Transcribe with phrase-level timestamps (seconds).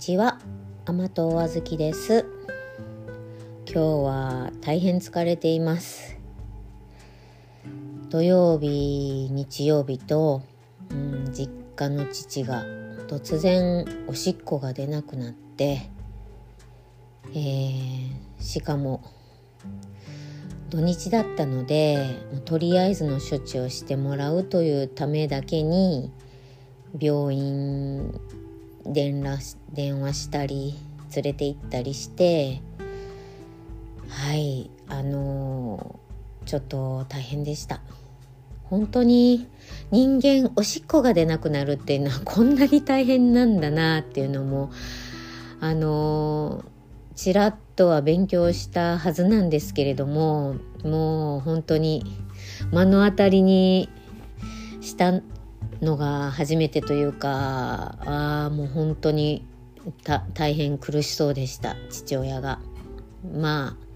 [0.00, 0.38] ちは。
[0.86, 2.24] 甘党あずきです。
[3.66, 6.16] 今日は大変疲れています。
[8.08, 10.40] 土曜日日曜日と、
[10.90, 12.64] うん、実家の父が
[13.08, 15.90] 突然おしっこが出なくなって、
[17.34, 18.10] えー、
[18.42, 19.02] しかも
[20.70, 26.10] 土日だったのでとりあえずの処置をしてもらうというためだけに
[26.98, 28.18] 病院
[28.86, 30.74] 電話電話したり
[31.14, 32.62] 連れて行ったりして
[34.08, 37.80] はいあのー、ちょっと大変でした。
[38.64, 39.48] 本当に
[39.90, 44.70] 人間おしっこが出なくなるっていうのは こんなに大変なんだなっていうのも
[45.60, 52.04] あのー、ちらっとは勉強したはずなんですけれどももう本当に
[52.72, 53.88] 目の当たりに
[54.80, 55.20] した
[55.82, 59.46] のが初めてというかああもう本当に
[60.34, 62.60] 大変苦しそうでした父親が。
[63.34, 63.90] まあ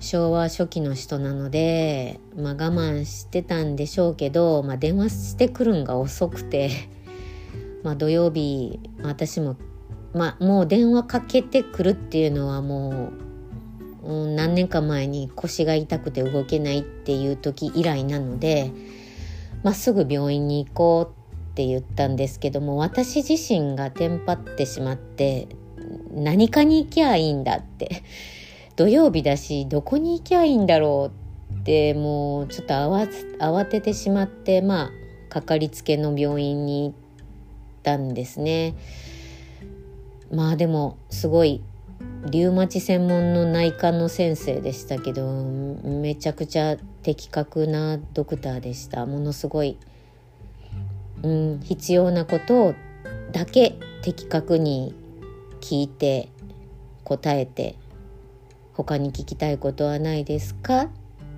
[0.00, 6.70] 昭和初期の人なので、まあ、我慢してたんでしょうけど、まあ、電話してくるんが遅くて、
[7.84, 9.56] まあ、土曜日私も、
[10.14, 13.10] まあ、もう電話かけてくるっていうのはも
[14.02, 18.72] う、うん、何年か前に腰が痛くて動けないっていう時以来なので。
[19.62, 25.48] まっすぐ病院に行こうって言ったんですけども私自身がテンパってしまって
[26.12, 28.02] 何かに行きゃいいんだって
[28.76, 31.10] 土曜日だしどこに行きゃいいんだろ
[31.52, 34.90] うってもうちょっと慌ててしまってまあ
[35.28, 36.94] かかりつけの病院に行っ
[37.82, 38.74] たんですね。
[40.32, 41.62] まあでもすごい
[42.30, 45.26] リウマチ専門の内科の先生でしたけど
[45.84, 49.06] めちゃくちゃ的確なドクターでした。
[49.06, 49.78] ものすごい、
[51.22, 52.74] うん、必要なことを
[53.32, 54.94] だけ的確に
[55.60, 56.28] 聞いて
[57.04, 57.76] 答えて
[58.74, 60.84] 他に聞きたいことはないですか？
[60.84, 60.88] っ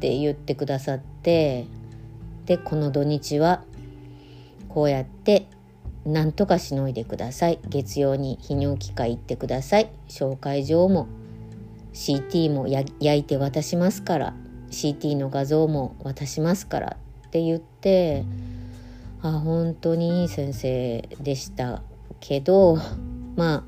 [0.00, 1.66] て言ってくださって
[2.46, 3.64] でこの土日は
[4.68, 5.46] こうやって
[6.04, 7.60] なんとかしのいでください。
[7.68, 9.90] 月曜に泌尿器科行ってください。
[10.08, 11.06] 紹介状も
[11.92, 14.34] CT も焼いて渡しますから。
[14.72, 16.96] CT の画像も渡しますから
[17.26, 18.24] って言って
[19.22, 21.82] あ本当にいい先生でした
[22.20, 22.78] けど
[23.36, 23.64] ま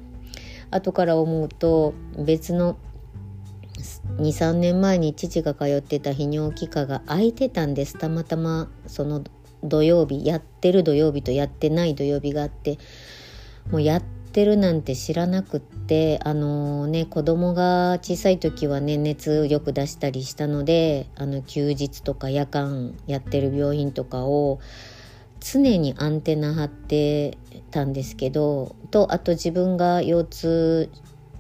[0.71, 2.77] あ後から思うと別の
[4.19, 7.99] 23年前に父が通ってた泌尿器科が空いてたんです。
[7.99, 9.23] たまたまその
[9.63, 12.79] 土曜日やってる土曜日とやってない土曜日があって
[13.71, 24.59] もうやっててるなんて知らなくってあの、ね子供が小さい時はね熱よく出したりしたのであの休日とか夜間やってる病院とかを
[25.39, 27.39] 常にアンテナ張って
[27.71, 30.91] たんですけどとあと自分が腰痛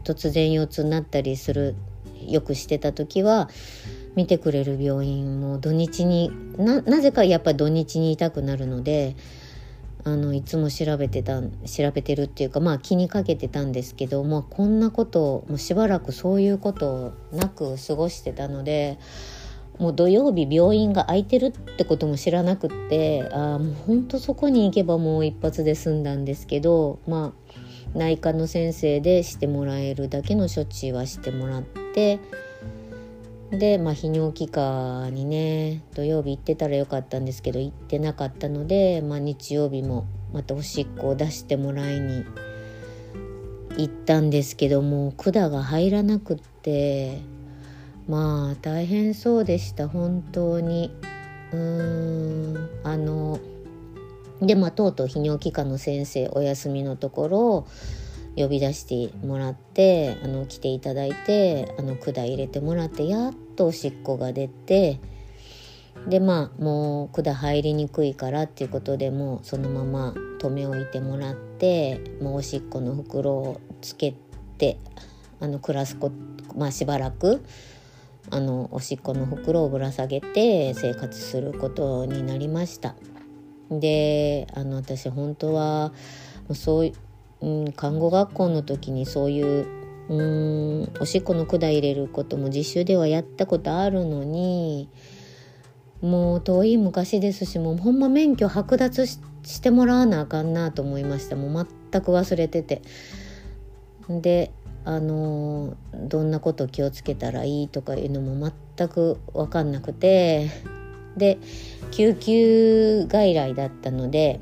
[0.04, 1.74] 突然腰痛になったりする
[2.20, 3.48] よくしてた時は
[4.14, 9.16] 見てくれる病院も土日になぜかやっぱ土日に痛くなるので
[10.04, 18.98] あのいつも調べてた調べてるっていうかまあ気にかけてたんですけど、まあ、こんなこともうしばらくそういうことなく過ごしてたので
[19.78, 32.18] もう土曜日病院が空いてるってことも知らなくってあもうほんとそこに行けばもう一発で済んだんですけどまあ内科の先生でしてもらえるだけの処置はしてもらって。
[33.56, 42.24] で、まあ、泌尿器科にね土曜日行ってたらよかったんですけど行ってなかったので、まあ、日曜日もまたおしっこを出してもらいに
[43.76, 47.20] 行ったんですけども管が入らなくって
[48.08, 50.90] まあ大変そうでした本当に。
[51.52, 53.38] うーんあの
[54.40, 57.66] でまあとうとう泌尿器科の先生お休みのところ
[58.36, 65.00] 呼び出してもらってあの来ていただいてあの管入れてもらってやっとおしっこが出て
[66.08, 74.14] でまあもう管入りにくいからっていうことでもうそのまま留め置いてもらってもうおしっこの袋をつけ
[74.58, 74.78] て
[75.40, 76.10] あの暮らすこ、
[76.56, 77.44] まあ、しばらく
[78.30, 82.94] あのおしっこの袋をぶら下げて生活することになりました。
[83.70, 85.92] であの私本当は
[86.52, 86.92] そう
[87.44, 89.66] うん、看護学校の時にそういう
[90.08, 94.88] うんおしっこの管入れることも実習ではやったことあるのに
[96.00, 99.18] もう遠い昔ですしもうほんま免許剥奪し
[99.62, 101.36] てもらわなあかんなと思いました。
[101.36, 102.82] もう全く忘れてて。
[104.08, 104.50] で
[104.86, 110.50] あのどんなこと気をつけたらいいとかいうのも全く分かんなくて。
[111.16, 111.38] で
[111.92, 114.40] 救急外来だったので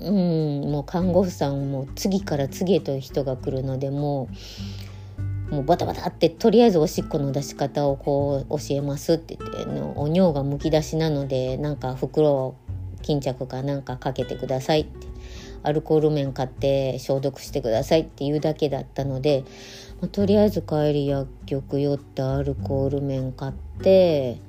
[0.00, 4.28] うんもう看護婦さんも次から次へと人が来るのでも
[5.50, 12.56] うもうバタバタってとりあえずおしっこの出し方をこう教えますって言ってのお尿がむき出しなのでなんか袋を
[13.02, 15.06] 巾着かなんかかけてくださいって
[15.62, 19.44] アルコール綿買って消毒してくださいっていうだけだったので、
[20.00, 23.52] まあ、とりあえず帰り薬局寄ってアルコール綿買っ
[23.82, 24.40] て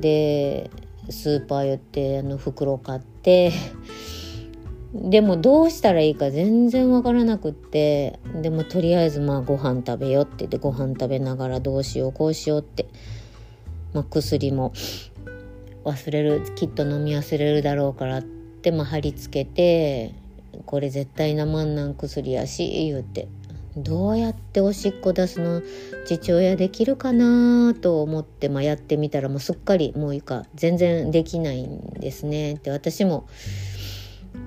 [0.00, 0.70] で
[1.10, 3.52] スーパー寄ってあの袋買って
[4.94, 12.86] でもどうしたらいいか全然わからなくってでもとりあえずまあご飯食べよって言ってご飯食べながらどうしようこうしようって、
[13.92, 14.72] まあ、薬も
[15.84, 20.14] 忘れるきっと飲み忘れるだろうからって、まあ、貼り付けて
[20.64, 23.26] これ絶対生んなん薬やし言うて
[23.76, 25.60] どうやっておしっこ出すの
[26.06, 32.54] 父親できるかなと思って、まあ、やってみたらもうすっかりもういいか全然できないんですね。
[32.62, 33.26] で私も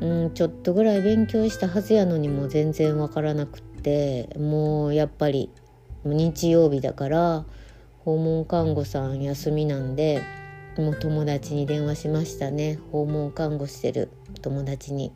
[0.01, 5.49] うんちょっとぐらい勉強したはずやのにも全然わからなくってもうやっぱり
[6.05, 7.45] 日曜日だから
[7.99, 10.21] 訪問看護さん休みなんで
[10.77, 14.09] もう友達に電話しましたね訪問看護してる
[14.41, 15.11] 友達に。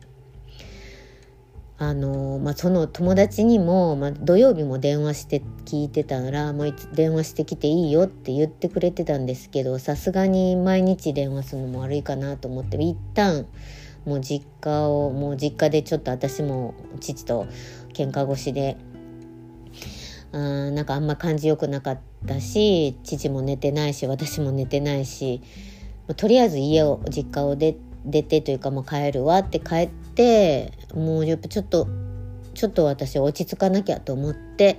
[1.78, 13.46] あのまあ、その友達にも、まあ、土曜日も電話して聞いてたらもう電話してきていいよって言ってくれてたんですけどさすがに毎日電話するのも悪いかなと思って一旦
[14.04, 17.46] もう実家をもう実家でちょっと私も父と
[17.92, 18.76] 喧嘩腰で
[20.32, 25.40] あなんかあんま感じよくなかったし父も寝てないし私も寝てないし
[26.16, 31.86] とりあえず家を実家を出出てというかもう帰るわって帰ってもうやっぱちょっと
[32.54, 34.78] ちょっと私落ち着かなきゃと思って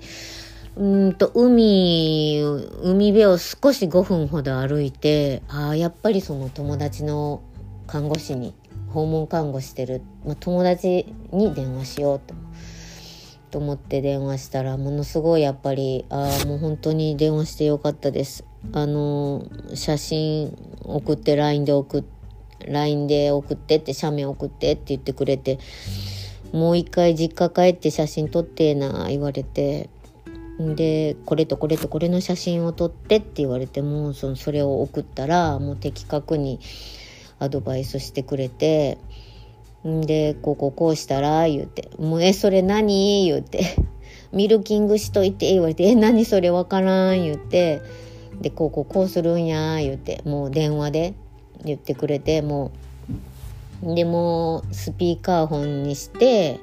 [0.75, 2.41] うんと海
[2.83, 7.41] 海辺を少し5分ほど歩いてああやっぱりその友達の
[7.87, 8.53] 看護師に
[8.93, 12.35] 訪問看護してる、まあ、友達に電話しようと。
[13.51, 18.45] と思って電話したらものすごいやっぱりああもう本当に電話してよかったです。
[18.71, 19.45] あの
[19.75, 22.13] 写真送って LINE で送って
[22.67, 25.59] LINE で送ってって写メ送ってって言ってくれて
[26.51, 29.89] もう一回実家帰って写真撮ってな言われて
[30.59, 36.59] でこれとこれとこれの写真を撮ってって言われてもそのそれを送ったらもう的確に
[37.43, 38.97] アドバイスしてくれて
[39.87, 43.63] んでこここうしたら言うて「もうえそれ何?」言うて
[44.31, 46.25] 「ミルキングしといて」言われて「え何？
[46.25, 47.81] それわからん」言うて
[48.41, 51.13] でこうこうこうするんや言うてもう電話で
[51.63, 52.71] 言ってくれても
[53.85, 56.59] うでもスピーカーフォンにして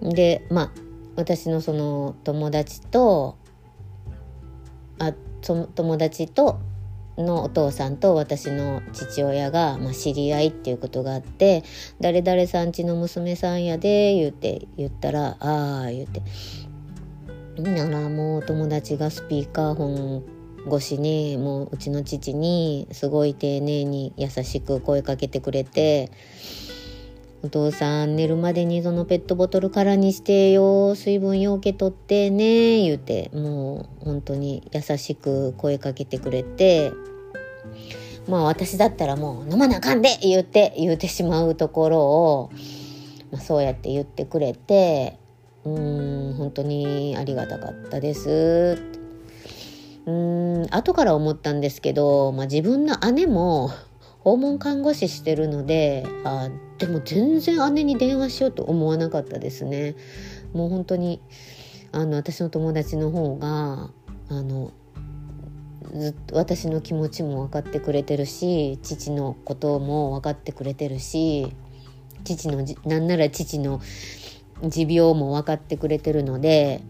[0.00, 0.70] でまあ
[1.16, 3.36] 私のその友達と
[4.98, 5.12] あ
[5.74, 6.58] 友達と
[7.16, 11.64] のお父さんと私の父親が、まあ、知り合いっていうことがあって
[12.00, 16.22] 「誰々さんちの娘さんやで」言うて言ったら「ああ」言うて。
[17.58, 20.22] ならもう友達がスピーカー本
[20.68, 26.10] 越しにもううちの父にすごい丁寧に優しく声かけてくれて
[27.46, 36.92] 「お父さん寝るまでにそのペットボトル空にしてよ水分ようけとってね」言うてもう本当に優しく声かけてくれて。
[38.28, 42.50] まあ私だったらもう飲まなあかんで言うて言うてしまうところを、
[43.30, 45.16] まあ、そうやって言ってくれて
[45.64, 48.82] うん本当にありがたかったです。
[50.06, 53.70] うん後から思ったんですけど、まあ、自分の姉も
[54.26, 59.94] 訪問看護師してるのであでも全然姉に電話しようと思わなかったですね。
[60.52, 61.20] もう本当に
[61.92, 63.88] あの私の友達の方が
[64.28, 64.72] あの
[65.94, 71.54] ずっと私の気持ちも分かってくれてるし父のことも分かってくれてるし
[72.24, 73.80] 父のなんなら父の
[74.60, 76.82] 持病も分かってくれてるので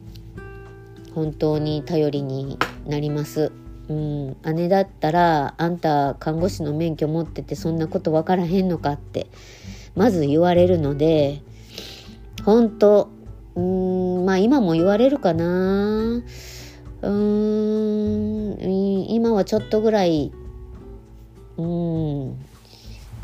[1.15, 3.53] 本当に頼りになります。
[3.89, 9.29] うん、姉だったら「あんた看護師の免許持っててそんなこと分からへんのか」って
[9.95, 11.41] まず言われるので
[12.45, 13.09] 本当
[13.55, 16.23] うんまあ今も言われるかな。
[17.03, 18.57] うん
[19.09, 20.33] 今はちょっとぐらい
[21.57, 22.37] うん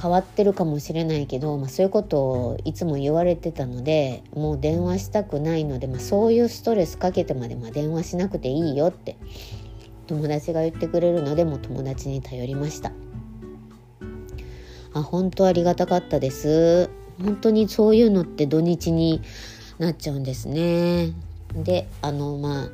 [0.01, 9.17] 変わってるかもしれないけど、まあ、そういうことをいつも言われてたのでもう電話したくないので、まあ、そういうストレスかけてまで、まあ、電話しなくていいよって。
[10.07, 12.93] 友達が言ってくれるのでも友達に頼りました。
[14.95, 16.91] あ本当ありがたかったです。
[17.23, 19.23] 本当にそういうのって土日に
[19.79, 21.13] なっちゃうんですね。
[21.55, 22.71] であのまあ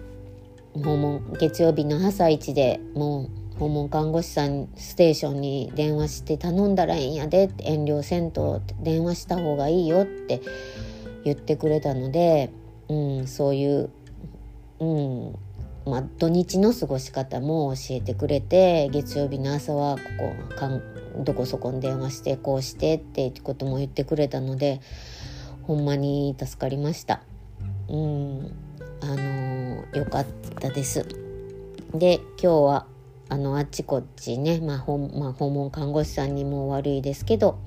[0.78, 10.40] 訪問月曜日の朝一でもう訪問看護師さんステーションに電話して頼んだらええんやで遠慮せんと電話した方がいいよって
[11.24, 12.50] 言ってくれたので、
[12.88, 13.90] うん、そういう、
[14.78, 15.34] うん
[15.88, 20.02] まあ、土日の過ごし方も教えてくれて月曜日の朝はこ
[20.50, 20.82] こかん
[21.24, 24.80] どこそこに電話してこうしてってことも言ってくれたので
[25.62, 27.22] ほんまに助かりました。
[27.88, 28.52] うん
[29.00, 30.26] あのよかっ
[30.60, 31.06] たです。
[31.94, 32.86] で今日は
[33.30, 37.58] あのあっちこっちね、まあほまあ、訪問看護師さんにも悪いですけど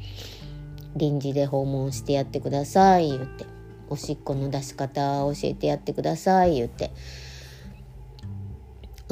[0.96, 3.46] 臨時で訪問してやってください言って
[3.90, 6.92] おしっこの出し方教えてやってください言って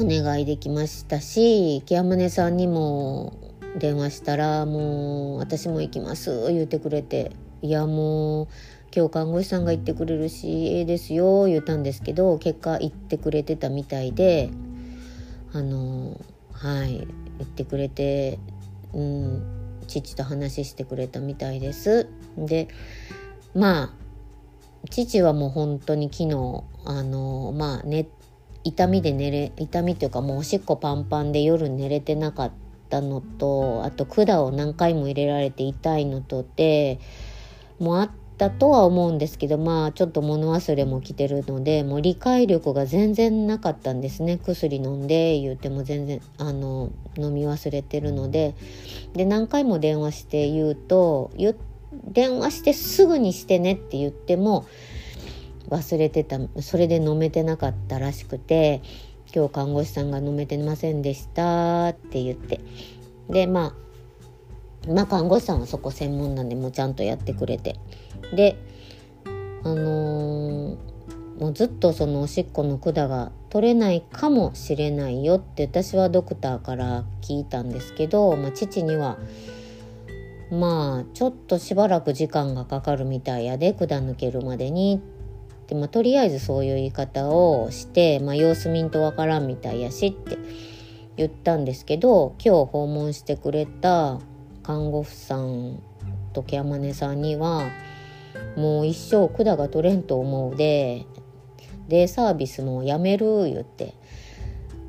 [0.00, 3.34] お願いできましたしケアマネさんにも
[3.76, 8.48] 電話したらもう私も行きます言ってくれていやもう
[8.96, 14.48] 今日看護師さんが言ってくれるしええですよ言ったんですけど結果言ってくれてたみたいで
[15.52, 16.18] あの
[16.52, 17.06] はい言
[17.42, 18.38] ってくれて、
[18.94, 22.08] うん、父と話してくれたみたいです。
[22.38, 22.68] で
[23.54, 23.92] まあ
[24.88, 28.06] 父はもう本当に昨日あのまあね
[28.64, 32.52] 痛みで寝れ痛みというかもうおしっこパンパンで夜寝れてなかっ
[32.88, 36.98] たのとあと管を何回も入れられて痛いのとで
[37.78, 38.10] もうあっ
[38.46, 44.38] ったとは思うんですけどまあちょっと物忘れも来てるのでもう理解力が全然なかったんですね。
[44.38, 48.54] 薬飲んで言っても全然あの飲み忘れてるので。
[49.12, 51.32] で何回も電話して言うと
[51.92, 54.66] 電話してすぐにしてねって言っても
[55.70, 58.82] 忘れてたそれで飲めてなかったらしくて
[59.34, 62.60] 今日看護師さんが飲めてませんでしたって言って。
[63.28, 63.76] でま
[64.86, 67.76] あまあ看護師さんはそこ専門なんでもうちゃんとやってくれて。
[68.34, 68.56] で
[69.62, 79.18] あのー、もうずっとそのおしっこの管が取れないかもしれないよって私はドクターから聞いたんですけど、まあ、父には
[80.50, 85.19] まあちょっとしばらく時間がかかるみたいやで管抜けるまでにで、
[85.74, 90.38] まあ、とりあえずそういう言い方をして、まあ、様子見んとわからんみたいやしって
[91.16, 94.18] 言ったんですけど今日訪問してくれた
[94.62, 95.82] 看護婦さん
[96.32, 97.70] とケアマネさんには
[98.56, 101.06] もう一生管が取れんと思うで
[101.88, 103.94] デイサービスもやめる言って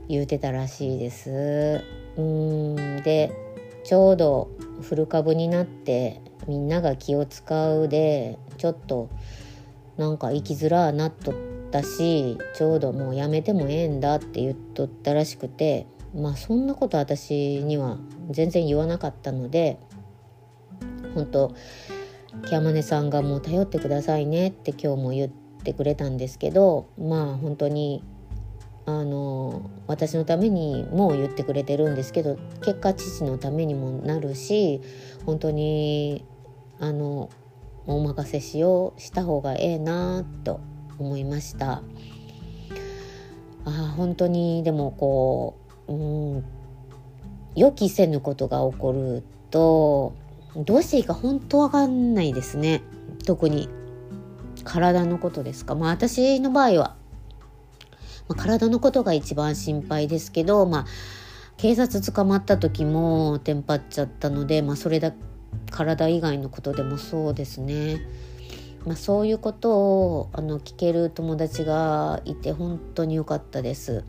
[0.08, 1.82] 言うてたらしいです。
[2.18, 3.32] うんで
[3.84, 4.50] ちょうど
[4.82, 9.10] 古株になってみんなが気を使うでちょっと
[9.98, 11.36] なんか生きづらなっとっ
[11.72, 17.98] たしちょうどもうやめてもええんだって言っとったらしくてまあそんなこと私には
[18.30, 19.80] 全然言わなかったので
[21.16, 21.56] 本当
[22.48, 28.04] キャマネさんがもう頼ってくださいねって今日も言ってくれたんですけどまあ本当に
[28.86, 34.82] あの私のためにも言ってくれてるんですけど結果父のためにもなるし
[35.26, 36.26] 本当に
[36.80, 37.30] あの
[37.88, 40.60] お任せしようした方がええなと
[41.00, 41.82] 思いました。
[43.66, 45.58] あ本当にでもこ
[45.88, 46.44] う、うん、
[47.56, 50.16] 予期せぬことが起こると
[50.56, 52.82] どうしていいか本当わかんないですね。
[53.26, 53.70] 特に
[54.64, 55.76] 体のことですか。
[55.76, 56.96] まあ私の場合は、
[58.28, 60.86] まあ、体のことが一番心配ですけどまあ
[61.58, 65.14] 警察捕まった時もテンパっちゃったのでまあそれだ
[65.70, 68.02] 体以外のことでもそうですね。
[68.86, 74.04] まあ、そういうことをあの聞ける友達がいて本当に良かったです。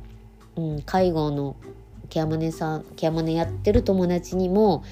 [0.56, 1.56] うん、介護の
[2.08, 4.84] ケアマネさんケアマネやってる友達にも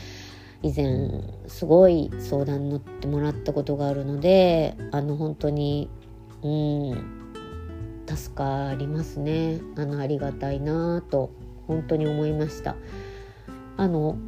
[0.62, 1.11] 以前
[1.49, 5.90] すごい相談に乗ってもらったことがあるのであの本当に
[6.43, 7.21] うん
[8.07, 11.31] 助かりますねあのありがたいなと
[11.67, 12.76] 本当に思いました
[13.76, 14.19] あの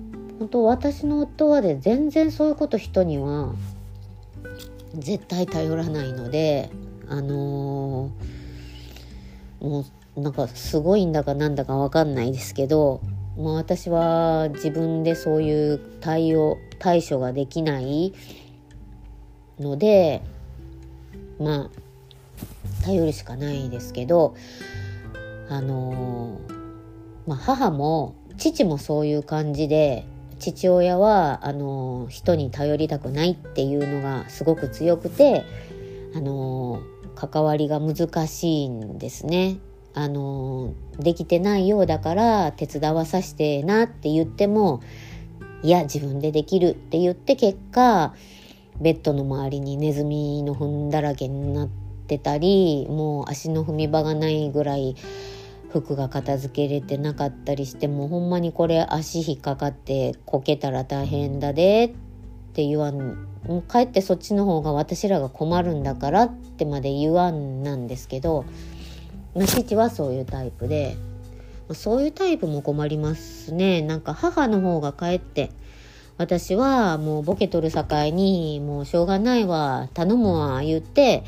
[0.42, 3.54] 本当私の夫はで全然そういうこと人には
[4.92, 6.68] 絶対頼らないので
[7.08, 9.84] あのー、も
[10.16, 13.00] うなんかすごいんだかなんだか分かんないですけど
[13.36, 18.12] もう私は自分でそういう対応対処ができない
[19.60, 20.22] ので
[21.38, 21.70] ま
[22.82, 24.34] あ頼るしかないですけど
[25.48, 26.40] あの
[27.28, 30.04] まあ、母も父もそういう感じで
[30.42, 35.44] 父親はあの人に頼りたくないっていうのがすごく強くて
[36.14, 36.82] あの
[37.14, 39.58] 関わりが難しいんですね。
[39.94, 44.80] あのできてないようだから手伝わさせてなって言っても
[45.62, 48.14] いや自分でできるって言って結果
[48.80, 51.68] ベッドの周りにネズミの糞だらけになっ
[52.06, 54.96] てたりもう足の踏み場がないぐらい
[55.72, 61.88] 服が片付けれてなかったりしてもほんまにこれ足引っかかってこけたら大変だでっ
[62.52, 68.44] て言わんもうかえってそっちの方が私らが困るんだからってまで言わんなんですけど、
[69.34, 70.96] まあ、父はそういうタイプで
[71.68, 73.82] まそういうタイプも困りますね。
[73.82, 75.50] なんか母の方がかえって
[76.18, 81.24] 私はもうボケとるさかいにもうしょうがないわ頼むわ言って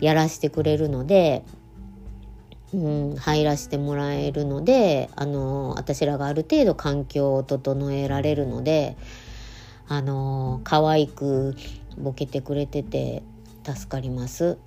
[0.00, 1.42] やらしてくれるので、
[2.76, 8.98] うん、入らせてもらえるのであの私らがある程度環境を整えられるので
[9.88, 11.56] あの可愛く
[11.96, 13.22] ボケてくれてて
[13.64, 14.58] 助かります。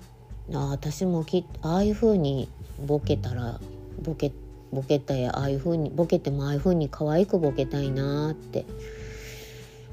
[0.52, 2.48] あ私もきああいう風に
[2.84, 3.60] ボケたら
[4.02, 4.32] ボケ
[4.72, 8.66] ボケたやああいう風にボケてもああいう風に可愛くボケたいなって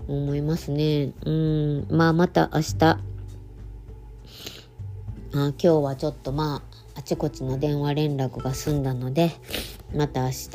[0.07, 1.11] 思いますね。
[1.23, 1.87] うん。
[1.91, 2.83] まあまた明日。
[2.83, 2.99] あ
[5.33, 9.31] 今日はちょっとまああちこちの電話連絡が済んだので
[9.95, 10.49] また明日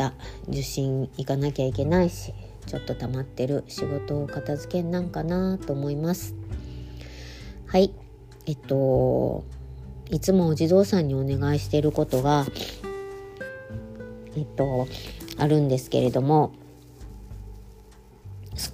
[0.48, 2.34] 受診行かなきゃいけないし
[2.66, 6.34] ちょっと溜まってる仕事を片付けなんかなと思います。
[7.66, 7.92] はい。
[8.46, 9.44] えっと
[10.10, 12.44] いつもお地蔵さんにお願いしていることが
[14.36, 14.88] えっと
[15.38, 16.52] あるんですけれども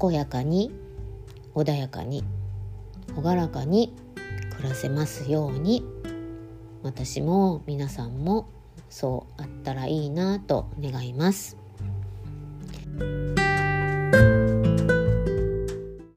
[0.01, 0.73] 健やかに
[1.55, 2.25] 穏やかに
[3.15, 3.95] 朗らかに
[4.57, 5.98] 暮らせますように。
[6.83, 8.49] 私も皆さんも
[8.89, 11.57] そうあったらいいなと願います。